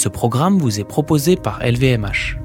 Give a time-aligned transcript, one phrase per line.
[0.00, 2.38] Ce programme vous est proposé par LVMH.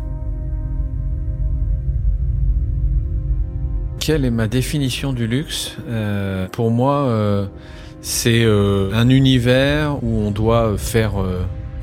[3.97, 5.77] Quelle est ma définition du luxe?
[5.87, 7.45] Euh, Pour moi, euh,
[8.01, 11.13] c'est euh, un univers où on doit faire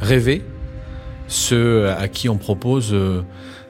[0.02, 0.44] rêver
[1.26, 2.94] ceux à qui on propose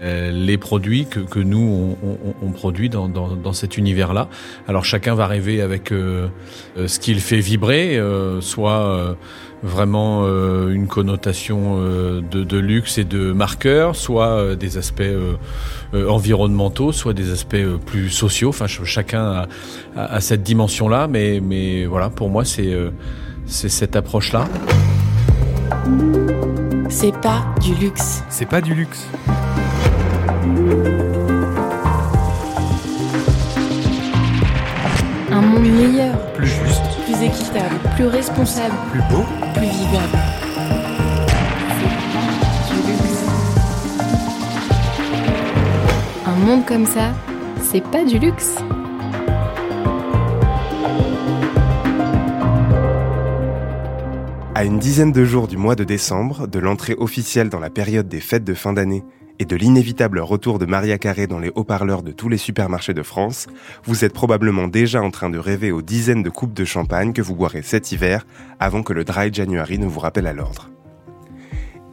[0.02, 4.28] les produits que, que nous on, on- on produit dans, dans, dans cet univers-là.
[4.66, 6.28] Alors chacun va rêver avec euh,
[6.76, 9.14] euh, ce qu'il fait vibrer, euh, soit euh,
[9.62, 15.00] vraiment euh, une connotation euh, de, de luxe et de marqueur, soit euh, des aspects
[15.02, 15.34] euh,
[15.94, 18.48] euh, environnementaux, soit des aspects euh, plus sociaux.
[18.48, 19.46] Enfin, ch- chacun a,
[19.96, 22.90] a- a cette dimension-là, mais, mais voilà, pour moi, c'est euh,
[23.46, 24.48] c'est cette approche-là.
[26.88, 28.22] C'est pas du luxe.
[28.30, 29.06] C'est pas du luxe.
[35.30, 39.24] Un monde meilleur, Plus juste, plus équitable, plus responsable, plus beau.
[39.54, 40.18] plus vivable.
[41.78, 41.90] C'est
[42.22, 43.24] pas du luxe.
[46.26, 47.12] Un monde comme ça,
[47.60, 48.56] c'est pas du luxe.
[54.54, 58.06] À une dizaine de jours du mois de décembre, de l'entrée officielle dans la période
[58.06, 59.02] des fêtes de fin d'année
[59.38, 63.02] et de l'inévitable retour de Maria Carré dans les haut-parleurs de tous les supermarchés de
[63.02, 63.46] France,
[63.84, 67.22] vous êtes probablement déjà en train de rêver aux dizaines de coupes de champagne que
[67.22, 68.26] vous boirez cet hiver
[68.60, 70.70] avant que le Dry January ne vous rappelle à l'ordre.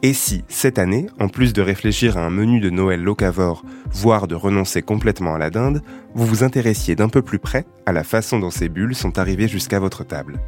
[0.02, 4.26] Et si, cette année, en plus de réfléchir à un menu de Noël locavore, voire
[4.26, 5.82] de renoncer complètement à la dinde,
[6.14, 9.48] vous vous intéressiez d'un peu plus près à la façon dont ces bulles sont arrivées
[9.48, 10.40] jusqu'à votre table?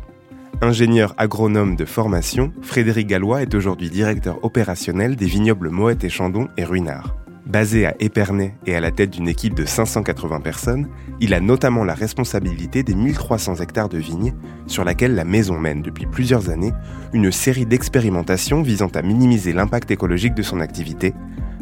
[0.61, 6.49] Ingénieur agronome de formation, Frédéric Gallois est aujourd'hui directeur opérationnel des vignobles Moët et Chandon
[6.57, 7.17] et Ruinard.
[7.47, 10.89] Basé à Épernay et à la tête d'une équipe de 580 personnes,
[11.21, 14.35] il a notamment la responsabilité des 1300 hectares de vignes
[14.69, 16.73] sur laquelle la maison mène depuis plusieurs années
[17.13, 21.13] une série d'expérimentations visant à minimiser l'impact écologique de son activité,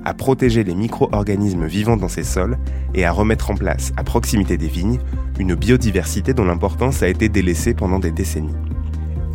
[0.04, 2.58] à protéger les micro-organismes vivant dans ses sols
[2.94, 4.98] et à remettre en place, à proximité des vignes,
[5.38, 8.54] une biodiversité dont l'importance a été délaissée pendant des décennies.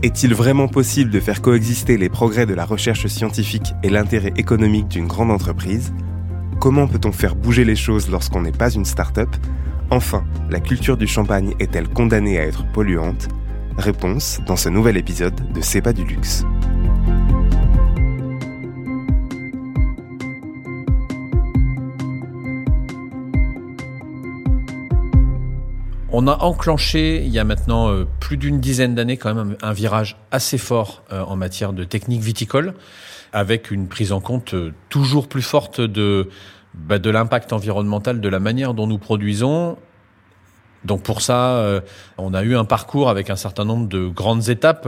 [0.06, 4.88] Est-il vraiment possible de faire coexister les progrès de la recherche scientifique et l'intérêt économique
[4.88, 5.96] d'une grande entreprise?
[6.60, 9.30] Comment peut-on faire bouger les choses lorsqu'on n'est pas une start-up?
[9.90, 13.30] Enfin, la culture du champagne est-elle condamnée à être polluante?
[13.80, 16.46] Réponse dans ce nouvel épisode de C'est pas du luxe.
[26.18, 29.74] On a enclenché il y a maintenant euh, plus d'une dizaine d'années quand même un,
[29.74, 32.74] virage assez fort euh, en matière de technique viticole,
[33.34, 36.30] avec une prise en compte euh, toujours plus forte de,
[36.74, 39.78] bah, de l'impact environnemental, de la manière dont nous produisons.
[40.86, 41.82] Donc pour ça,
[42.20, 44.88] on a eu un parcours avec un certain nombre de grandes étapes.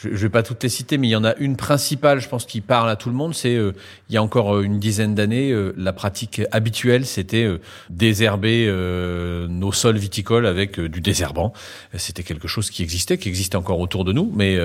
[0.00, 2.28] Je ne vais pas toutes les citer, mais il y en a une principale, je
[2.28, 3.34] pense, qui parle à tout le monde.
[3.34, 3.72] C'est euh,
[4.08, 7.58] il y a encore euh, une dizaine d'années, euh, la pratique habituelle, c'était euh,
[7.90, 11.52] désherber euh, nos sols viticoles avec euh, du désherbant.
[11.94, 14.56] C'était quelque chose qui existait, qui existe encore autour de nous, mais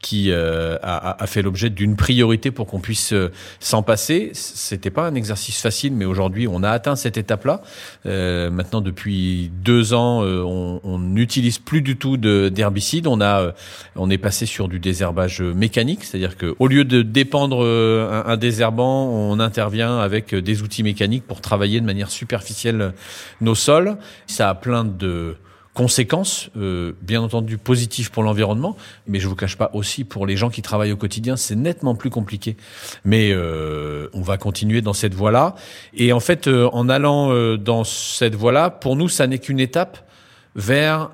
[0.00, 3.12] qui a, a fait l'objet d'une priorité pour qu'on puisse
[3.58, 4.30] s'en passer.
[4.34, 7.62] C'était pas un exercice facile, mais aujourd'hui, on a atteint cette étape-là.
[8.04, 13.06] Maintenant, depuis deux ans, on n'utilise plus du tout de- d'herbicides.
[13.06, 13.52] On a,
[13.96, 18.36] on est passé sur du désherbage mécanique, c'est-à-dire que au lieu de dépendre euh, un,
[18.36, 22.92] désherbant, on intervient avec des outils mécaniques pour travailler de manière superficielle
[23.40, 23.96] nos sols.
[24.26, 25.36] Ça a plein de
[25.74, 28.76] conséquences, euh, bien entendu positives pour l'environnement,
[29.06, 31.94] mais je vous cache pas aussi pour les gens qui travaillent au quotidien, c'est nettement
[31.94, 32.56] plus compliqué.
[33.04, 35.54] Mais euh, on va continuer dans cette voie-là.
[35.92, 40.08] Et en fait, en allant dans cette voie-là, pour nous, ça n'est qu'une étape
[40.54, 41.10] vers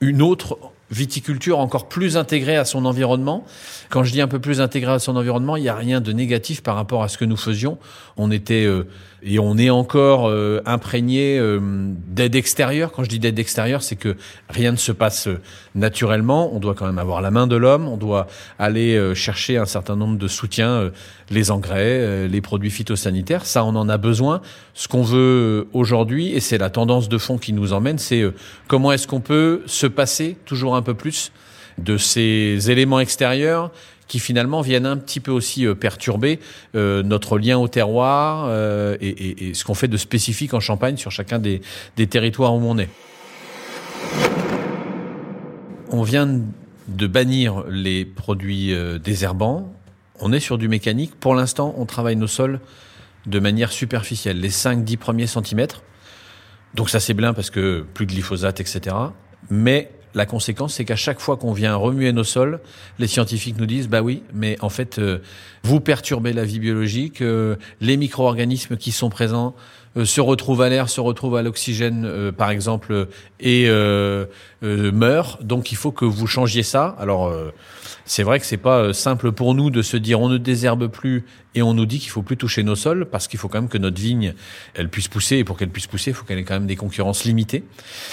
[0.00, 0.58] une autre
[0.92, 3.44] viticulture encore plus intégrée à son environnement.
[3.88, 6.12] Quand je dis un peu plus intégrée à son environnement, il n'y a rien de
[6.12, 7.78] négatif par rapport à ce que nous faisions.
[8.16, 8.86] On était euh,
[9.24, 12.90] et on est encore euh, imprégné euh, d'aide extérieure.
[12.90, 14.16] Quand je dis d'aide extérieure, c'est que
[14.48, 15.40] rien ne se passe euh,
[15.76, 16.52] naturellement.
[16.52, 17.86] On doit quand même avoir la main de l'homme.
[17.86, 18.26] On doit
[18.58, 20.90] aller euh, chercher un certain nombre de soutiens, euh,
[21.30, 23.46] les engrais, les produits phytosanitaires.
[23.46, 24.42] Ça, on en a besoin.
[24.74, 28.22] Ce qu'on veut aujourd'hui, et c'est la tendance de fond qui nous emmène, c'est
[28.68, 31.32] comment est-ce qu'on peut se passer toujours un peu plus
[31.78, 33.70] de ces éléments extérieurs
[34.12, 36.38] qui finalement viennent un petit peu aussi euh, perturber
[36.74, 41.10] euh, notre lien au terroir euh, et, ce qu'on fait de spécifique en Champagne sur
[41.10, 41.62] chacun des,
[41.96, 42.90] des territoires où on est.
[45.90, 46.28] On vient
[46.88, 49.72] de bannir les produits désherbants.
[50.20, 51.14] On est sur du mécanique.
[51.18, 52.60] Pour l'instant, on travaille nos sols
[53.24, 55.82] de manière superficielle, les 5-10 premiers centimètres.
[56.74, 58.94] Donc ça c'est bien parce que plus de glyphosate, etc.
[59.50, 62.60] Mais La conséquence, c'est qu'à chaque fois qu'on vient remuer nos sols,
[62.98, 65.18] les scientifiques nous disent, bah oui, mais en fait, euh,
[65.62, 69.54] vous perturbez la vie biologique, euh, les micro-organismes qui sont présents
[70.04, 73.08] se retrouvent à l'air, se retrouvent à l'oxygène, par exemple,
[73.40, 73.68] et
[74.62, 75.38] meurent.
[75.42, 76.96] Donc, il faut que vous changiez ça.
[76.98, 77.32] Alors,
[78.04, 81.24] c'est vrai que c'est pas simple pour nous de se dire on ne désherbe plus
[81.54, 83.68] et on nous dit qu'il faut plus toucher nos sols parce qu'il faut quand même
[83.68, 84.34] que notre vigne
[84.74, 86.76] elle puisse pousser et pour qu'elle puisse pousser, il faut qu'elle ait quand même des
[86.76, 87.64] concurrences limitées.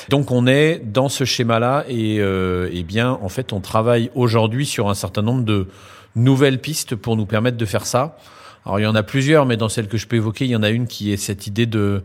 [0.09, 4.65] Donc on est dans ce schéma-là et, euh, eh bien en fait on travaille aujourd'hui
[4.65, 5.67] sur un certain nombre de
[6.15, 8.17] nouvelles pistes pour nous permettre de faire ça.
[8.65, 10.55] Alors il y en a plusieurs, mais dans celles que je peux évoquer, il y
[10.55, 12.03] en a une qui est cette idée de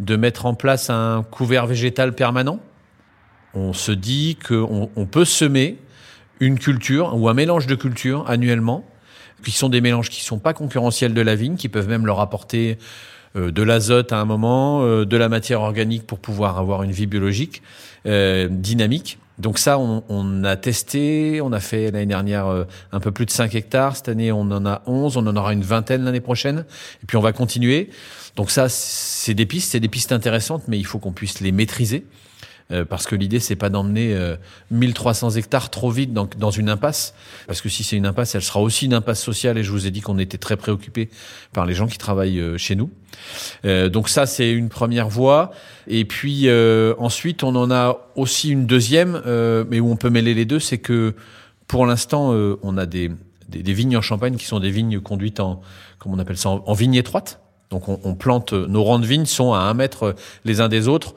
[0.00, 2.58] de mettre en place un couvert végétal permanent.
[3.54, 5.78] On se dit qu'on on peut semer
[6.40, 8.84] une culture ou un mélange de cultures annuellement,
[9.44, 12.20] qui sont des mélanges qui sont pas concurrentiels de la vigne, qui peuvent même leur
[12.20, 12.78] apporter
[13.36, 16.92] euh, de l'azote à un moment, euh, de la matière organique pour pouvoir avoir une
[16.92, 17.62] vie biologique
[18.06, 19.18] euh, dynamique.
[19.38, 22.46] Donc ça, on, on, a testé, on a fait l'année dernière
[22.92, 25.52] un peu plus de 5 hectares, cette année on en a 11, on en aura
[25.52, 26.64] une vingtaine l'année prochaine,
[27.02, 27.90] et puis on va continuer.
[28.36, 31.52] Donc ça, c'est des pistes, c'est des pistes intéressantes, mais il faut qu'on puisse les
[31.52, 32.06] maîtriser.
[32.70, 34.16] Euh, parce que l'idée c'est pas d'emmener
[34.70, 37.14] 1300 euh, hectares trop vite dans, dans une impasse,
[37.46, 39.58] parce que si c'est une impasse, elle sera aussi une impasse sociale.
[39.58, 41.10] Et je vous ai dit qu'on était très préoccupé
[41.52, 42.90] par les gens qui travaillent euh, chez nous.
[43.64, 45.50] donc ça c'est une première voie.
[45.86, 46.48] Et puis
[46.98, 49.22] ensuite on en a aussi une deuxième,
[49.68, 51.14] mais où on peut mêler les deux, c'est que
[51.68, 52.30] pour l'instant
[52.62, 53.10] on a des,
[53.48, 55.60] des, vignes en Champagne qui sont des vignes conduites en,
[55.98, 57.40] comment on appelle ça, en, vigne étroite.
[57.70, 60.14] Donc on, on plante, nos rangs de vignes sont à un mètre
[60.44, 61.14] les uns des autres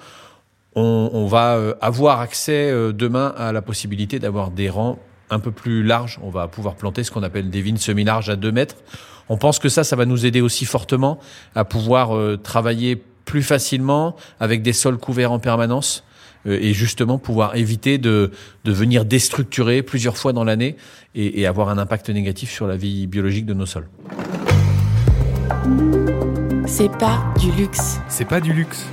[0.79, 5.51] on, va euh, avoir accès euh, demain à la possibilité d'avoir des rangs un peu
[5.51, 6.19] plus larges.
[6.21, 8.75] On va pouvoir planter ce qu'on appelle des vignes semi-larges à 2 mètres.
[9.27, 11.19] On pense que ça, ça va nous aider aussi fortement
[11.55, 16.03] à pouvoir euh, travailler plus facilement avec des sols couverts en permanence
[16.45, 18.31] et justement pouvoir éviter de,
[18.63, 20.77] de venir déstructurer plusieurs fois dans l'année
[21.13, 23.89] et, et avoir un impact négatif sur la vie biologique de nos sols.
[26.67, 27.99] C'est pas du luxe.
[28.07, 28.85] C'est pas du luxe.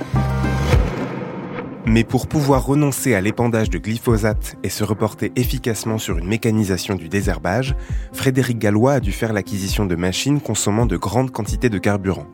[1.87, 6.95] Mais pour pouvoir renoncer à l'épandage de glyphosate et se reporter efficacement sur une mécanisation
[6.95, 7.75] du désherbage,
[8.11, 12.25] Frédéric Gallois a dû faire l'acquisition de machines consommant de grandes quantités de carburant.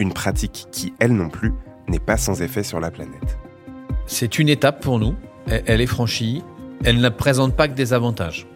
[0.00, 1.52] Une pratique qui, elle non plus,
[1.88, 3.38] n'est pas sans effet sur la planète.
[4.06, 5.14] C'est une étape pour nous,
[5.46, 6.42] elle est franchie,
[6.84, 8.46] elle ne présente pas que des avantages.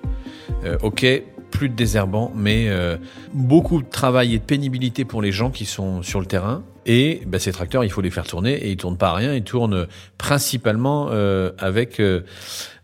[0.65, 1.07] Euh, ok,
[1.53, 2.97] plus de désherbants, mais euh,
[3.33, 6.65] beaucoup de travail et de pénibilité pour les gens qui sont sur le terrain.
[6.87, 9.35] Et ben, ces tracteurs, il faut les faire tourner et ils tournent pas à rien.
[9.35, 9.87] Ils tournent
[10.19, 12.21] principalement euh, avec euh,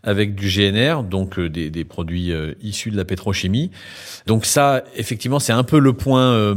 [0.03, 2.33] avec du GNR, donc des, des, produits
[2.63, 3.69] issus de la pétrochimie.
[4.25, 6.55] Donc ça, effectivement, c'est un peu le point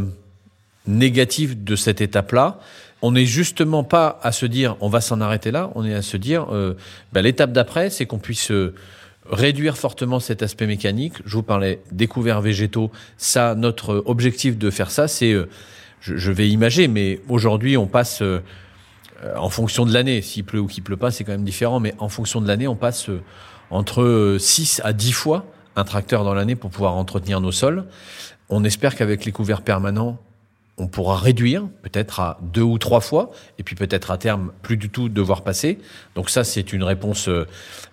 [0.87, 2.59] négatif de cette étape-là.
[3.03, 5.71] On n'est justement pas à se dire on va s'en arrêter là.
[5.75, 6.47] On est à se dire
[7.13, 8.51] ben, l'étape d'après, c'est qu'on puisse
[9.31, 11.15] réduire fortement cet aspect mécanique.
[11.27, 12.91] Je vous parlais des couverts végétaux.
[13.19, 15.35] Ça, notre objectif de faire ça, c'est,
[16.09, 18.41] euh, je, vais imager, mais aujourd'hui, on passe euh,
[19.37, 20.23] en fonction de l'année.
[20.23, 21.81] S'il pleut ou qu'il pleut pas, c'est quand même différent.
[21.81, 23.23] Mais en fonction de l'année, on passe euh,
[23.71, 25.47] entre 6 à 10 fois
[25.77, 27.85] un tracteur dans l'année pour pouvoir entretenir nos sols.
[28.49, 30.19] On espère qu'avec les couverts permanents,
[30.77, 34.77] on pourra réduire peut-être à deux ou trois fois, et puis peut-être à terme plus
[34.77, 35.79] du tout devoir passer.
[36.15, 37.47] Donc ça, c'est une réponse euh,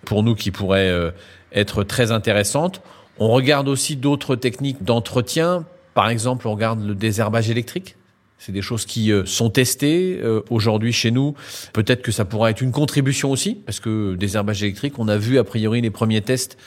[0.04, 1.10] pour nous qui pourrait euh,
[1.52, 2.82] être très intéressante.
[3.18, 5.64] On regarde aussi d'autres techniques d'entretien.
[5.94, 7.96] Par exemple, on regarde le désherbage électrique.
[8.44, 10.20] C'est des choses qui euh, sont testées
[10.50, 11.34] aujourd'hui chez nous.
[11.72, 15.38] Peut-être que ça pourra être une contribution aussi, parce que désherbage électrique, on a vu
[15.38, 16.58] a priori les premiers tests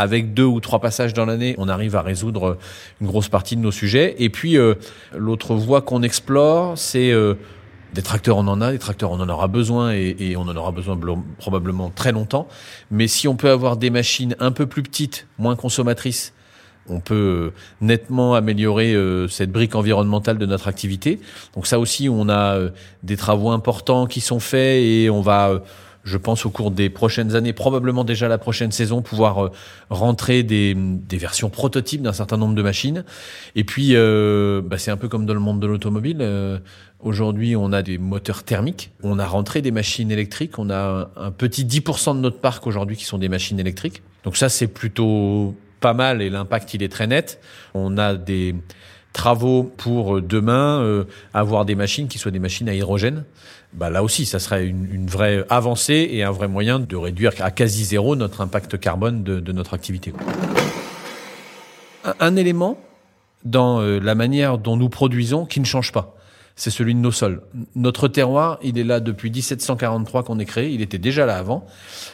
[0.00, 2.56] avec deux ou trois passages dans l'année, on arrive à résoudre
[3.00, 4.16] une grosse partie de nos sujets.
[4.18, 4.74] Et puis, euh,
[5.14, 7.34] l'autre voie qu'on explore, c'est euh,
[7.92, 10.72] des tracteurs, on en a, des tracteurs, on en aura besoin et, on en aura
[10.72, 10.98] besoin
[11.38, 12.48] probablement très longtemps.
[12.90, 16.32] Mais si on peut avoir des machines un peu plus petites, moins consommatrices,
[16.88, 21.20] on peut nettement améliorer euh, cette brique environnementale de notre activité.
[21.54, 22.58] Donc ça aussi, on a
[23.02, 25.62] des travaux importants qui sont faits et on va
[26.04, 29.50] je pense au cours des prochaines années, probablement déjà la prochaine saison, pouvoir euh,
[29.90, 33.04] rentrer des, des, versions prototypes d'un certain nombre de machines.
[33.54, 36.18] Et puis, euh, bah, c'est un peu comme dans le monde de l'automobile.
[36.20, 36.58] Euh,
[37.00, 41.30] aujourd'hui, on a des moteurs thermiques, on a rentré des machines électriques, on a un,
[41.30, 44.02] petit 10% de notre parc aujourd'hui qui sont des machines électriques.
[44.24, 47.40] Donc ça, c'est plutôt pas mal et l'impact, il est très net.
[47.74, 48.54] On a des
[49.12, 53.24] travaux pour demain avoir des machines qui soient des machines à hydrogène
[53.72, 57.50] bah là aussi, ça serait une, vraie avancée et un vrai moyen de réduire à
[57.50, 60.12] quasi zéro notre impact carbone de, notre activité.
[62.18, 62.78] Un, élément
[63.44, 66.16] dans euh, la manière dont nous produisons qui ne change pas,
[66.56, 67.42] c'est celui de nos sols.
[67.76, 71.64] Notre terroir, il est là depuis 1743 qu'on est créé, il était déjà là avant.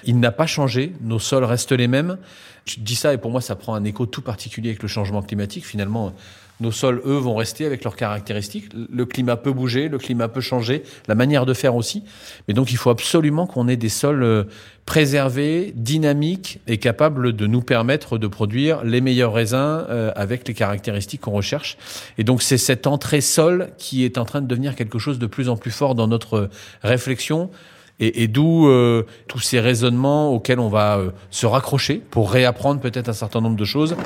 [0.05, 2.19] Il n'a pas changé, nos sols restent les mêmes.
[2.67, 5.23] Je dis ça et pour moi ça prend un écho tout particulier avec le changement
[5.23, 5.65] climatique.
[5.65, 6.13] Finalement,
[6.61, 8.71] nos sols, eux, vont rester avec leurs caractéristiques.
[8.75, 12.03] Le climat peut bouger, le climat peut changer, la manière de faire aussi.
[12.49, 14.45] Mais donc, il faut absolument qu'on ait des sols euh,
[14.87, 20.55] préservés, dynamiques et capables de nous permettre de produire les meilleurs raisins euh, avec les
[20.55, 21.77] caractéristiques qu'on recherche.
[22.17, 25.27] Et donc, c'est cette entrée sol qui est en train de devenir quelque chose de
[25.27, 26.49] plus en plus fort dans notre
[26.83, 27.51] réflexion.
[27.99, 31.01] Et, et d'où euh, tous ces raisonnements auxquels on va
[31.31, 33.97] se raccrocher pour réapprendre peut-être un certain nombre de choses.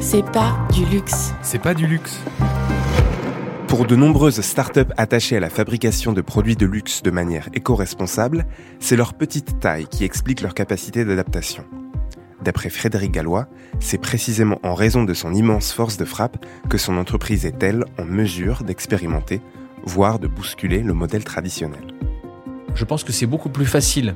[0.00, 1.32] C'est pas du luxe.
[1.42, 2.18] C'est pas du luxe.
[3.70, 8.46] Pour de nombreuses startups attachées à la fabrication de produits de luxe de manière éco-responsable,
[8.80, 11.64] c'est leur petite taille qui explique leur capacité d'adaptation.
[12.42, 13.46] D'après Frédéric Gallois,
[13.78, 17.84] c'est précisément en raison de son immense force de frappe que son entreprise est, elle,
[17.98, 19.40] en mesure d'expérimenter,
[19.84, 21.82] voire de bousculer le modèle traditionnel.
[22.74, 24.14] Je pense que c'est beaucoup plus facile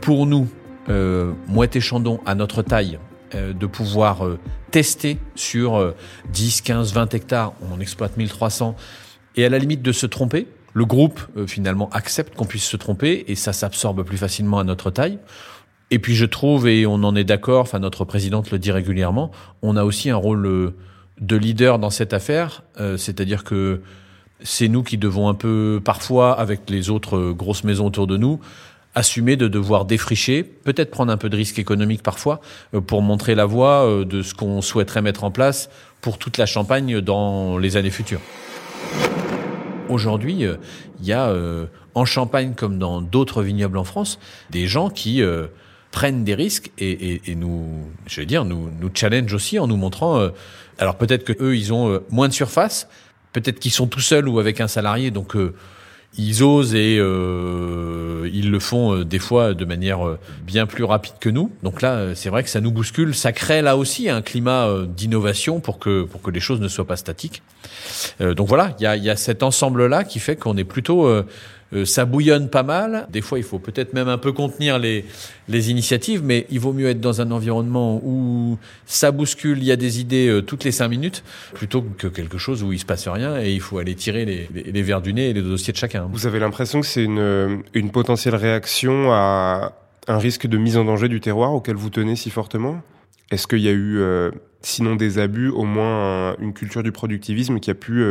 [0.00, 0.48] pour nous,
[0.88, 2.98] euh, Mouette et Chandon, à notre taille,
[3.34, 4.38] euh, de pouvoir euh,
[4.70, 5.94] tester sur
[6.32, 8.74] 10, 15, 20 hectares, on en exploite 1300,
[9.36, 10.46] et à la limite de se tromper.
[10.72, 14.64] Le groupe euh, finalement accepte qu'on puisse se tromper et ça s'absorbe plus facilement à
[14.64, 15.18] notre taille.
[15.90, 19.30] Et puis je trouve, et on en est d'accord, enfin notre présidente le dit régulièrement,
[19.60, 20.74] on a aussi un rôle
[21.20, 22.62] de leader dans cette affaire,
[22.98, 23.80] c'est-à-dire que
[24.42, 28.40] c'est nous qui devons un peu, parfois, avec les autres grosses maisons autour de nous,
[28.94, 32.40] assumer de devoir défricher, peut-être prendre un peu de risque économique parfois,
[32.74, 36.36] euh, pour montrer la voie euh, de ce qu'on souhaiterait mettre en place pour toute
[36.36, 38.20] la Champagne dans les années futures.
[39.88, 40.56] Aujourd'hui, euh,
[41.00, 41.32] il y a
[41.94, 44.18] en Champagne comme dans d'autres vignobles en France
[44.50, 45.22] des gens qui
[45.92, 50.28] prennent des risques et, nous, je veux dire, nous, nous challenge aussi en nous montrant.
[50.78, 52.88] alors peut-être que eux, ils ont moins de surface,
[53.32, 55.36] peut-être qu'ils sont tout seuls ou avec un salarié, donc
[56.16, 60.84] ils osent et euh, ils le font euh, des fois de manière euh, bien plus
[60.84, 61.52] rapide que nous.
[61.62, 65.60] Donc là, c'est vrai que ça nous bouscule, ça crée là aussi un climat d'innovation
[65.60, 67.42] pour que pour que les choses ne soient pas statiques.
[68.20, 71.08] donc voilà, il y a, y a cet ensemble là qui fait qu'on est plutôt
[71.74, 73.06] euh, ça bouillonne pas mal.
[73.10, 75.04] Des fois, il faut peut-être même un peu contenir les,
[75.48, 79.72] les initiatives, mais il vaut mieux être dans un environnement où ça bouscule, il y
[79.72, 81.22] a des idées euh, toutes les cinq minutes,
[81.54, 84.48] plutôt que quelque chose où il se passe rien et il faut aller tirer les,
[84.54, 86.08] les, verres du nez et les dossiers de chacun.
[86.10, 89.72] Vous avez l'impression que c'est une, une potentielle réaction à
[90.06, 92.80] un risque de mise en danger du terroir auquel vous tenez si fortement?
[93.30, 94.30] Est-ce qu'il y a eu, euh,
[94.62, 98.02] sinon des abus, au moins une culture du productivisme qui a pu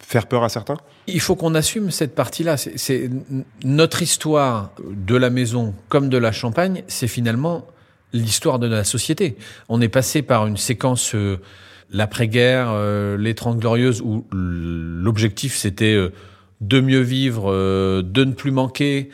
[0.00, 0.76] faire peur à certains?
[1.06, 2.56] Il faut qu'on assume cette partie-là.
[2.56, 3.10] C'est
[3.64, 7.66] notre histoire de la maison comme de la Champagne, c'est finalement
[8.12, 9.36] l'histoire de la société.
[9.68, 11.38] On est passé par une séquence euh,
[11.90, 16.12] l'après-guerre, euh, les Trente Glorieuses, où l'objectif c'était euh,
[16.60, 17.50] de mieux vivre,
[18.02, 19.08] de ne plus manquer,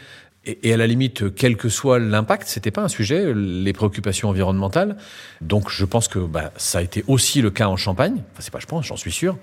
[0.47, 4.97] et, à la limite, quel que soit l'impact, c'était pas un sujet, les préoccupations environnementales.
[5.41, 8.23] Donc, je pense que bah, ça a été aussi le cas en Champagne.
[8.33, 9.37] Enfin, c'est pas, je pense, j'en suis sûr.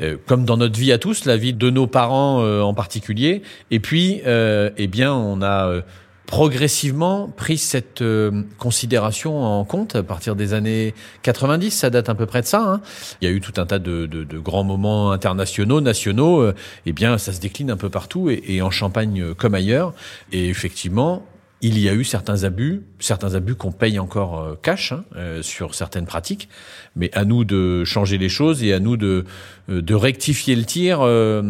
[0.00, 3.42] Euh, comme dans notre vie à tous, la vie de nos parents euh, en particulier.
[3.70, 5.82] Et puis, euh, eh bien, on a
[6.28, 11.70] progressivement pris cette euh, considération en compte à partir des années 90.
[11.70, 12.60] Ça date à peu près de ça.
[12.60, 12.80] Hein.
[13.20, 16.42] Il y a eu tout un tas de, de, de grands moments internationaux, nationaux.
[16.42, 16.54] Euh,
[16.84, 19.94] eh bien, ça se décline un peu partout et, et en Champagne euh, comme ailleurs.
[20.30, 21.24] Et effectivement,
[21.62, 25.02] il y a eu certains abus, certains abus qu'on paye encore cash hein,
[25.42, 26.48] sur certaines pratiques,
[26.94, 29.24] mais à nous de changer les choses et à nous de,
[29.66, 30.98] de rectifier le tir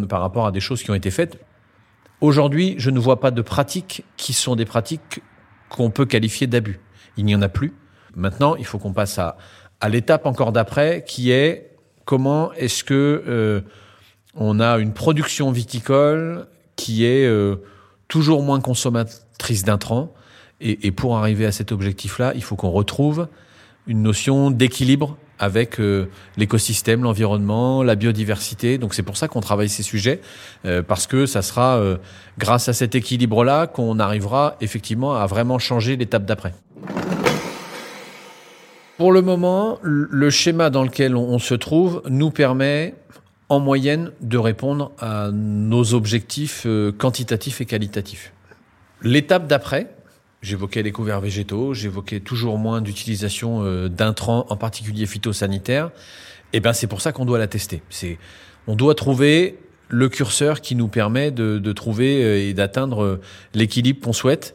[0.08, 1.38] par rapport à des choses qui ont été faites.
[2.20, 5.22] Aujourd'hui, je ne vois pas de pratiques qui sont des pratiques
[5.68, 6.80] qu'on peut qualifier d'abus.
[7.16, 7.74] Il n'y en a plus.
[8.16, 9.36] Maintenant, il faut qu'on passe à,
[9.80, 13.60] à l'étape encore d'après, qui est comment est-ce que euh,
[14.34, 17.56] on a une production viticole qui est euh,
[18.08, 20.12] toujours moins consommatrice d'intrants.
[20.60, 23.28] Et, et pour arriver à cet objectif-là, il faut qu'on retrouve
[23.86, 28.78] une notion d'équilibre avec euh, l'écosystème, l'environnement, la biodiversité.
[28.78, 30.20] Donc c'est pour ça qu'on travaille ces sujets,
[30.64, 31.96] euh, parce que ça sera euh,
[32.38, 36.54] grâce à cet équilibre-là qu'on arrivera effectivement à vraiment changer l'étape d'après.
[38.96, 42.94] Pour le moment, le schéma dans lequel on se trouve nous permet
[43.48, 46.66] en moyenne de répondre à nos objectifs
[46.98, 48.32] quantitatifs et qualitatifs.
[49.02, 49.86] L'étape d'après,
[50.40, 55.90] J'évoquais les couverts végétaux, j'évoquais toujours moins d'utilisation euh, d'intrants, en particulier phytosanitaires.
[56.52, 57.82] Et eh ben c'est pour ça qu'on doit la tester.
[57.90, 58.18] C'est,
[58.66, 63.20] on doit trouver le curseur qui nous permet de, de trouver euh, et d'atteindre euh,
[63.54, 64.54] l'équilibre qu'on souhaite.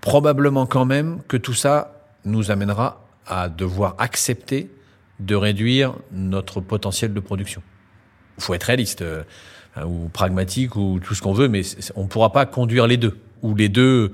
[0.00, 4.70] Probablement quand même que tout ça nous amènera à devoir accepter
[5.20, 7.62] de réduire notre potentiel de production.
[8.38, 9.22] Il faut être réaliste euh,
[9.84, 11.62] ou pragmatique ou tout ce qu'on veut, mais
[11.96, 14.12] on ne pourra pas conduire les deux ou les deux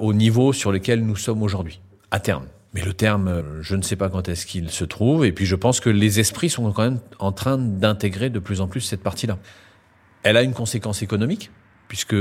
[0.00, 2.44] au niveau sur lequel nous sommes aujourd'hui, à terme.
[2.72, 5.44] Mais le terme, euh, je ne sais pas quand est-ce qu'il se trouve, et puis
[5.44, 8.80] je pense que les esprits sont quand même en train d'intégrer de plus en plus
[8.80, 9.38] cette partie-là.
[10.22, 11.50] Elle a une conséquence économique,
[11.88, 12.14] puisque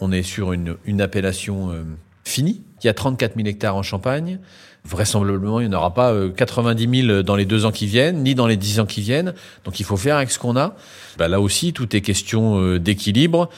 [0.00, 1.82] on est sur une, une appellation euh,
[2.24, 2.62] finie.
[2.82, 4.38] Il y a 34 000 hectares en Champagne.
[4.84, 8.22] Vraisemblablement, il n'y en aura pas 90 euh, 000 dans les deux ans qui viennent,
[8.22, 9.34] ni dans les dix ans qui viennent.
[9.64, 10.76] Donc il faut faire avec ce qu'on a.
[11.18, 13.50] Bah, là aussi, tout est question d'équilibre,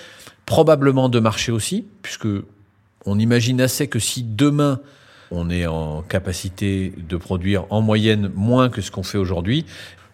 [0.47, 2.29] probablement de marché aussi, puisque
[3.07, 4.81] on imagine assez que si demain
[5.33, 9.65] on est en capacité de produire en moyenne moins que ce qu'on fait aujourd'hui.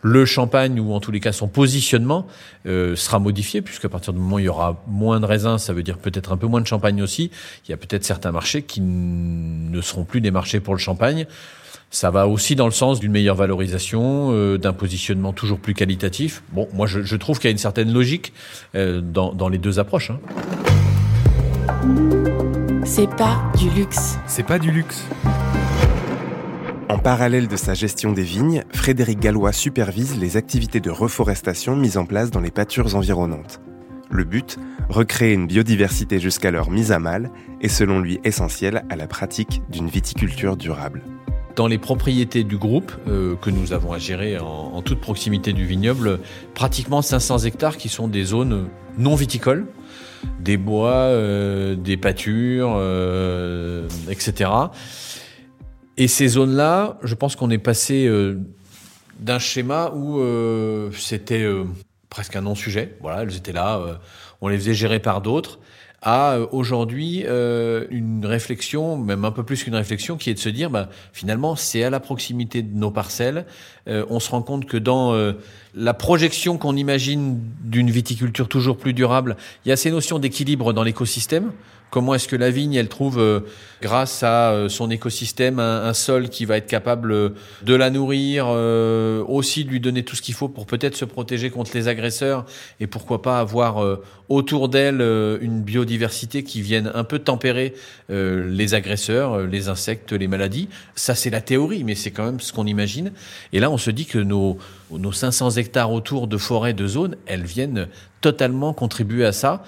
[0.00, 2.28] Le champagne, ou en tous les cas son positionnement,
[2.66, 5.72] euh, sera modifié, puisqu'à partir du moment où il y aura moins de raisins, ça
[5.72, 7.32] veut dire peut-être un peu moins de champagne aussi.
[7.66, 11.26] Il y a peut-être certains marchés qui ne seront plus des marchés pour le champagne.
[11.90, 16.44] Ça va aussi dans le sens d'une meilleure valorisation, euh, d'un positionnement toujours plus qualitatif.
[16.52, 18.32] Bon, moi je, trouve qu'il y a une certaine logique
[18.76, 20.12] euh, dans, les deux approches.
[20.12, 20.20] Hein.
[22.90, 24.16] C'est pas du luxe.
[24.26, 25.04] C'est pas du luxe.
[26.88, 31.98] En parallèle de sa gestion des vignes, Frédéric Gallois supervise les activités de reforestation mises
[31.98, 33.60] en place dans les pâtures environnantes.
[34.10, 34.56] Le but,
[34.88, 37.30] recréer une biodiversité jusqu'alors mise à mal
[37.60, 41.02] et selon lui essentielle à la pratique d'une viticulture durable.
[41.56, 45.52] Dans les propriétés du groupe euh, que nous avons à gérer en, en, toute proximité
[45.52, 46.20] du vignoble,
[46.54, 49.66] pratiquement 500 hectares qui sont des zones non viticoles,
[50.40, 54.50] des bois, euh, des pâtures, euh, etc.
[55.96, 58.38] Et ces zones-là, je pense qu'on est passé euh,
[59.18, 60.22] d'un schéma où
[60.92, 61.46] c'était
[62.08, 62.96] presque un non-sujet.
[63.00, 63.98] Voilà, elles étaient là,
[64.40, 65.58] on les faisait gérer par d'autres
[66.00, 70.70] à aujourd'hui une réflexion, même un peu plus qu'une réflexion, qui est de se dire,
[70.70, 73.44] bah, finalement, c'est à la proximité de nos parcelles.
[73.88, 75.34] On se rend compte que dans
[75.78, 80.72] la projection qu'on imagine d'une viticulture toujours plus durable, il y a ces notions d'équilibre
[80.72, 81.52] dans l'écosystème.
[81.90, 83.40] Comment est-ce que la vigne, elle trouve, euh,
[83.80, 87.30] grâce à euh, son écosystème, un, sol qui va être capable euh,
[87.62, 91.48] de la nourrir, aussi de lui donner tout ce qu'il faut pour peut-être se protéger
[91.48, 92.44] contre les agresseurs
[92.80, 95.00] et pourquoi pas avoir autour d'elle
[95.40, 97.74] une biodiversité qui vienne un peu tempérer
[98.08, 100.68] les agresseurs, les insectes, les maladies.
[100.94, 103.12] Ça, c'est la théorie, mais c'est quand même ce qu'on imagine.
[103.52, 104.58] Et là, on se dit que nos,
[104.90, 107.88] nos 500 hectares autour de forêts, de zones, elles viennent
[108.20, 109.62] totalement contribuer à ça.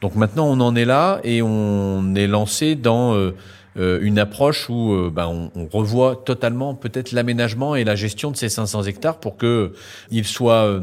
[0.00, 3.34] Donc maintenant, on en est là et on est lancé dans euh,
[3.78, 8.36] euh, une approche où euh, ben, on, revoit totalement peut-être l'aménagement et la gestion de
[8.36, 9.72] ces 500 hectares pour que
[10.10, 10.82] ils soient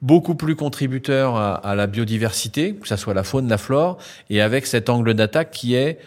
[0.00, 3.98] beaucoup plus contributeurs à, la biodiversité, que ce soit la faune, la flore,
[4.30, 5.98] et avec cet angle d'attaque qui est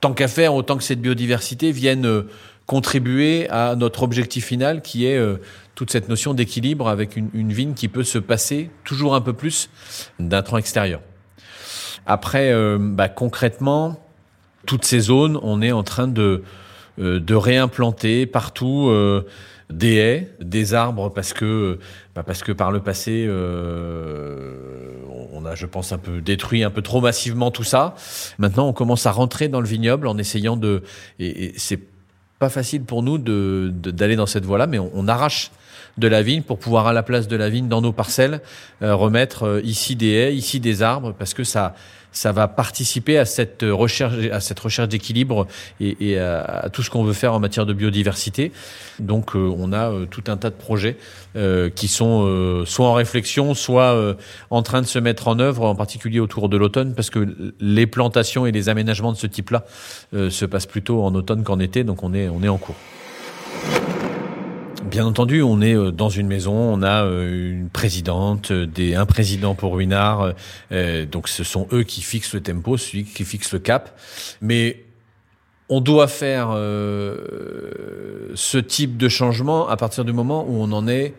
[0.00, 2.24] tant qu'à faire, autant que cette biodiversité vienne
[2.70, 5.20] contribuer à notre objectif final qui est
[5.74, 9.32] toute cette notion d'équilibre avec une, une vigne qui peut se passer toujours un peu
[9.32, 9.70] plus
[10.20, 11.00] d'un tronc extérieur.
[12.06, 13.98] Après, euh, bah, concrètement,
[14.66, 16.44] toutes ces zones, on est en train de,
[17.00, 19.26] euh, de réimplanter partout euh,
[19.68, 21.80] des haies, des arbres, parce que,
[22.14, 23.28] bah, parce que par le passé,
[25.32, 27.96] on a, je pense, un peu détruit un peu trop massivement tout ça.
[28.38, 30.82] Maintenant, on commence à rentrer dans le vignoble en essayant de...
[31.18, 31.80] Et c'est
[32.40, 35.50] pas facile pour nous de, d'aller dans cette voie-là, mais on, arrache
[35.98, 38.40] de la vigne pour pouvoir à la place de la vigne dans nos parcelles
[38.80, 41.74] remettre ici des haies, ici des arbres, parce que ça
[42.12, 45.46] ça va participer à cette recherche, à cette recherche d'équilibre
[45.80, 48.52] et, à, tout ce qu'on veut faire en matière de biodiversité.
[48.98, 50.96] Donc, euh, on a euh, tout un tas de projets
[51.36, 52.10] euh, qui sont
[52.66, 54.16] soit en réflexion, soit
[54.50, 57.86] en train de se mettre en œuvre, en particulier autour de l'automne, parce que les
[57.86, 59.64] plantations et les aménagements de ce type-là
[60.12, 61.84] se passent plutôt en automne qu'en été.
[61.84, 62.76] Donc, on est on est en cours.
[64.90, 68.96] Bien entendu, on est euh, dans une maison, on a euh, une présidente, euh, des,
[68.96, 70.32] un président pour Ruinard,
[71.12, 73.96] donc ce sont eux qui fixent le tempo, celui qui fixe le cap.
[74.40, 74.84] Mais
[75.68, 76.48] on doit faire
[78.34, 81.14] ce type de changement à partir du moment où on en est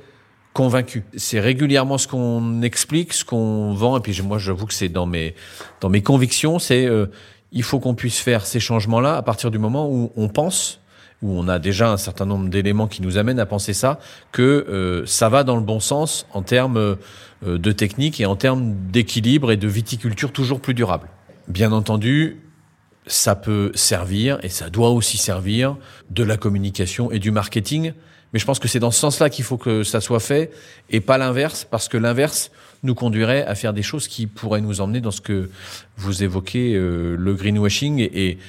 [0.53, 1.05] convaincu.
[1.15, 5.05] C'est régulièrement ce qu'on explique, ce qu'on vend, et puis moi j'avoue que c'est dans
[5.05, 5.35] mes
[5.79, 6.89] dans mes convictions, c'est
[7.53, 10.80] il faut qu'on puisse faire ces changements-là à partir du moment où on pense
[11.21, 13.99] où on a déjà un certain nombre d'éléments qui nous amènent à penser ça,
[14.31, 16.97] que euh, ça va dans le bon sens en termes euh,
[17.43, 21.07] de technique et en termes d'équilibre et de viticulture toujours plus durable.
[21.47, 22.37] Bien entendu,
[23.07, 25.75] ça peut servir et ça doit aussi servir
[26.09, 27.93] de la communication et du marketing,
[28.33, 30.51] mais je pense que c'est dans ce sens-là qu'il faut que ça soit fait
[30.89, 32.51] et pas l'inverse, parce que l'inverse
[32.83, 35.49] nous conduirait à faire des choses qui pourraient nous emmener dans ce que
[35.97, 37.99] vous évoquez, euh, le greenwashing.
[37.99, 38.39] Et,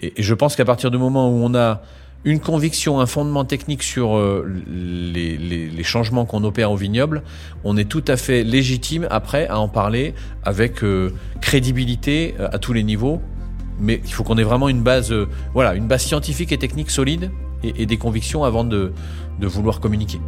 [0.00, 1.82] et, et je pense qu'à partir du moment où on a
[2.24, 7.22] une conviction, un fondement technique sur euh, les, changements qu'on opère au vignoble,
[7.64, 12.58] on est tout à fait légitime après à en parler avec euh, crédibilité euh, à
[12.58, 13.20] tous les niveaux.
[13.80, 15.12] Mais il faut qu'on ait vraiment une base,
[15.54, 17.32] voilà, une base scientifique et technique solide
[17.64, 18.92] et, des convictions avant de,
[19.40, 20.20] de vouloir communiquer.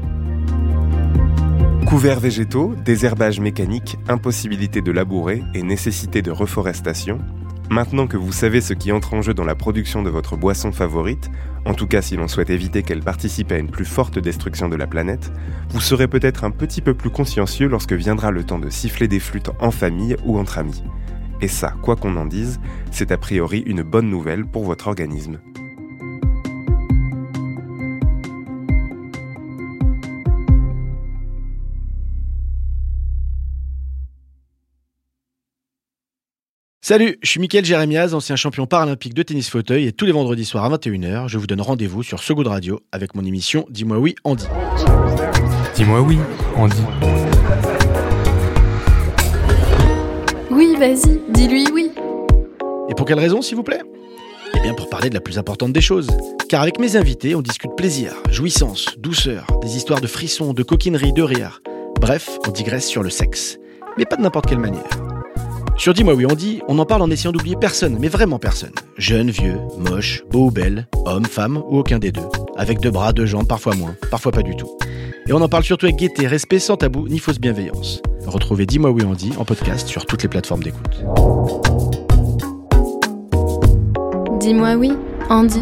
[1.87, 7.21] Couverts végétaux, désherbage mécanique, impossibilité de labourer et nécessité de reforestation,
[7.71, 10.71] Maintenant que vous savez ce qui entre en jeu dans la production de votre boisson
[10.71, 11.31] favorite,
[11.65, 14.77] en tout cas si l'on souhaite éviter qu'elle participe à une plus forte destruction de
[14.77, 15.33] la planète,
[15.71, 19.21] vous serez peut-être un petit peu plus consciencieux lorsque viendra le temps de siffler des
[19.21, 20.85] flûtes en famille ou entre amis.
[21.41, 25.39] Et ça, quoi qu'on en dise, c'est a priori une bonne nouvelle pour votre organisme.
[36.87, 40.45] Salut, je suis Mickaël Jérémiaz, ancien champion paralympique de tennis fauteuil et tous les vendredis
[40.45, 43.97] soirs à 21h, je vous donne rendez-vous sur So Good Radio avec mon émission Dis-moi
[43.97, 44.45] oui, Andy.
[45.75, 46.19] Dis-moi oui,
[46.55, 46.83] Andy.
[50.51, 51.91] Oui, vas-y, dis-lui oui.
[52.91, 53.81] Et pour quelle raison, s'il vous plaît?
[54.55, 56.09] Eh bien pour parler de la plus importante des choses.
[56.51, 61.15] Car avec mes invités, on discute plaisir, jouissance, douceur, des histoires de frissons, de coquinerie,
[61.15, 61.63] de rire.
[61.99, 63.57] Bref, on digresse sur le sexe.
[63.97, 65.04] Mais pas de n'importe quelle manière.
[65.77, 68.73] Sur Dis-moi oui on dit, on en parle en essayant d'oublier personne, mais vraiment personne.
[68.97, 72.23] Jeune, vieux, moche, beau ou belle, homme, femme ou aucun des deux.
[72.57, 74.71] Avec deux bras, deux jambes, parfois moins, parfois pas du tout.
[75.27, 78.01] Et on en parle surtout avec gaieté, respect, sans tabou, ni fausse bienveillance.
[78.27, 81.05] Retrouvez Dis-moi oui on dit en podcast sur toutes les plateformes d'écoute.
[84.41, 84.93] Dis-moi oui,
[85.29, 85.61] Andy.